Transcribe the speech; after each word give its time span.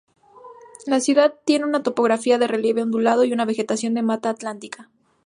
La 0.87 0.99
ciudad 0.99 1.35
tiene 1.45 1.63
una 1.65 1.83
topografía 1.83 2.39
de 2.39 2.47
relieve 2.47 2.81
ondulado 2.81 3.23
y 3.23 3.33
una 3.33 3.45
vegetación 3.45 3.93
de 3.93 4.01
mata 4.01 4.31
atlántica. 4.31 4.89